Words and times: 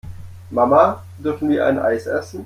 Mama, 0.49 1.03
dürfen 1.19 1.47
wir 1.49 1.63
ein 1.67 1.77
Eis 1.77 2.07
essen? 2.07 2.39